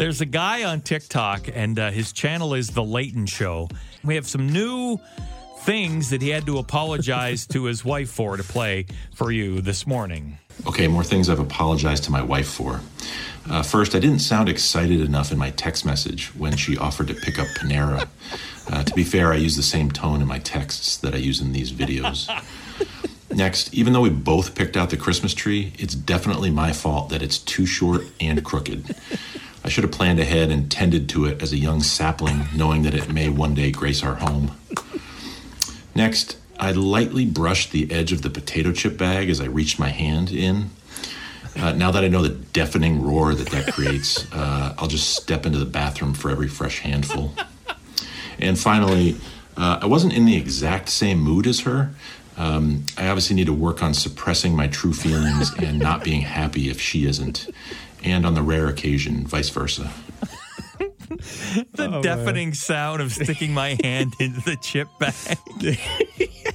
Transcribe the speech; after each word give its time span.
There's 0.00 0.22
a 0.22 0.26
guy 0.26 0.64
on 0.64 0.80
TikTok, 0.80 1.50
and 1.52 1.78
uh, 1.78 1.90
his 1.90 2.14
channel 2.14 2.54
is 2.54 2.68
The 2.68 2.82
Leighton 2.82 3.26
Show. 3.26 3.68
We 4.02 4.14
have 4.14 4.26
some 4.26 4.48
new 4.48 4.98
things 5.58 6.08
that 6.08 6.22
he 6.22 6.30
had 6.30 6.46
to 6.46 6.56
apologize 6.56 7.46
to 7.48 7.64
his 7.64 7.84
wife 7.84 8.08
for 8.08 8.38
to 8.38 8.42
play 8.42 8.86
for 9.12 9.30
you 9.30 9.60
this 9.60 9.86
morning. 9.86 10.38
Okay, 10.66 10.88
more 10.88 11.04
things 11.04 11.28
I've 11.28 11.38
apologized 11.38 12.04
to 12.04 12.12
my 12.12 12.22
wife 12.22 12.48
for. 12.48 12.80
Uh, 13.50 13.62
first, 13.62 13.94
I 13.94 13.98
didn't 13.98 14.20
sound 14.20 14.48
excited 14.48 15.02
enough 15.02 15.32
in 15.32 15.36
my 15.36 15.50
text 15.50 15.84
message 15.84 16.34
when 16.34 16.56
she 16.56 16.78
offered 16.78 17.08
to 17.08 17.14
pick 17.14 17.38
up 17.38 17.48
Panera. 17.48 18.08
Uh, 18.72 18.82
to 18.82 18.94
be 18.94 19.04
fair, 19.04 19.34
I 19.34 19.36
use 19.36 19.54
the 19.54 19.62
same 19.62 19.90
tone 19.90 20.22
in 20.22 20.26
my 20.26 20.38
texts 20.38 20.96
that 20.96 21.14
I 21.14 21.18
use 21.18 21.42
in 21.42 21.52
these 21.52 21.72
videos. 21.72 22.26
Next, 23.30 23.74
even 23.74 23.92
though 23.92 24.00
we 24.00 24.08
both 24.08 24.54
picked 24.54 24.78
out 24.78 24.88
the 24.88 24.96
Christmas 24.96 25.34
tree, 25.34 25.74
it's 25.78 25.94
definitely 25.94 26.50
my 26.50 26.72
fault 26.72 27.10
that 27.10 27.20
it's 27.20 27.36
too 27.36 27.66
short 27.66 28.00
and 28.18 28.42
crooked. 28.42 28.96
I 29.70 29.72
should 29.72 29.84
have 29.84 29.92
planned 29.92 30.18
ahead 30.18 30.50
and 30.50 30.68
tended 30.68 31.08
to 31.10 31.26
it 31.26 31.40
as 31.40 31.52
a 31.52 31.56
young 31.56 31.80
sapling, 31.80 32.48
knowing 32.52 32.82
that 32.82 32.92
it 32.92 33.08
may 33.08 33.28
one 33.28 33.54
day 33.54 33.70
grace 33.70 34.02
our 34.02 34.16
home. 34.16 34.50
Next, 35.94 36.36
I 36.58 36.72
lightly 36.72 37.24
brushed 37.24 37.70
the 37.70 37.88
edge 37.92 38.10
of 38.10 38.22
the 38.22 38.30
potato 38.30 38.72
chip 38.72 38.98
bag 38.98 39.30
as 39.30 39.40
I 39.40 39.44
reached 39.44 39.78
my 39.78 39.90
hand 39.90 40.32
in. 40.32 40.70
Uh, 41.56 41.70
now 41.70 41.92
that 41.92 42.02
I 42.02 42.08
know 42.08 42.20
the 42.20 42.30
deafening 42.30 43.00
roar 43.00 43.32
that 43.32 43.50
that 43.50 43.72
creates, 43.72 44.26
uh, 44.32 44.74
I'll 44.76 44.88
just 44.88 45.14
step 45.14 45.46
into 45.46 45.60
the 45.60 45.66
bathroom 45.66 46.14
for 46.14 46.32
every 46.32 46.48
fresh 46.48 46.80
handful. 46.80 47.32
And 48.40 48.58
finally, 48.58 49.18
uh, 49.56 49.78
I 49.82 49.86
wasn't 49.86 50.14
in 50.14 50.24
the 50.24 50.36
exact 50.36 50.88
same 50.88 51.20
mood 51.20 51.46
as 51.46 51.60
her. 51.60 51.94
Um, 52.40 52.86
I 52.96 53.08
obviously 53.08 53.36
need 53.36 53.48
to 53.48 53.52
work 53.52 53.82
on 53.82 53.92
suppressing 53.92 54.56
my 54.56 54.66
true 54.66 54.94
feelings 54.94 55.52
and 55.58 55.78
not 55.78 56.02
being 56.02 56.22
happy 56.22 56.70
if 56.70 56.80
she 56.80 57.04
isn't, 57.04 57.50
and 58.02 58.24
on 58.24 58.32
the 58.32 58.40
rare 58.40 58.66
occasion, 58.66 59.26
vice 59.26 59.50
versa. 59.50 59.92
the 61.74 62.00
deafening 62.02 62.54
sound 62.54 63.02
of 63.02 63.12
sticking 63.12 63.52
my 63.52 63.76
hand 63.82 64.14
into 64.18 64.40
the 64.40 64.56
chip 64.56 64.88
bag. 64.98 65.36